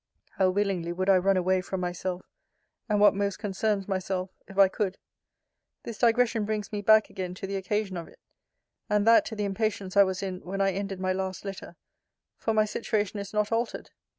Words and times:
How 0.31 0.49
willingly 0.49 0.91
would 0.93 1.11
I 1.11 1.17
run 1.17 1.37
away 1.37 1.61
from 1.61 1.79
myself, 1.79 2.23
and 2.89 2.99
what 2.99 3.13
most 3.13 3.37
concerns 3.37 3.87
myself, 3.87 4.31
if 4.47 4.57
I 4.57 4.67
could! 4.67 4.97
This 5.83 5.99
digression 5.99 6.43
brings 6.43 6.71
me 6.71 6.81
back 6.81 7.11
again 7.11 7.35
to 7.35 7.45
the 7.45 7.55
occasion 7.55 7.97
of 7.97 8.07
it 8.07 8.17
and 8.89 9.05
that 9.05 9.25
to 9.25 9.35
the 9.35 9.45
impatience 9.45 9.95
I 9.95 10.01
was 10.03 10.23
in, 10.23 10.39
when 10.41 10.59
I 10.59 10.71
ended 10.71 10.99
my 10.99 11.13
last 11.13 11.45
letter, 11.45 11.75
for 12.39 12.51
my 12.51 12.65
situation 12.65 13.19
is 13.19 13.31
not 13.31 13.51
altered. 13.51 13.91